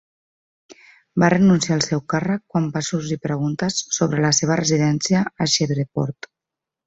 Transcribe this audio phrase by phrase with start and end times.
[1.23, 6.31] Va renunciar al seu càrrec quan van sorgir preguntes sobre la seva residència a Shreveport.